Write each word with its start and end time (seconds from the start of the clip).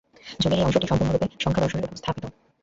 যোগের 0.39 0.59
এই 0.59 0.65
অংশটি 0.65 0.87
সম্পূর্ণরূপে 0.87 1.27
সাংখ্যদর্শনের 1.43 1.85
উপর 1.85 1.99
স্থাপিত। 1.99 2.23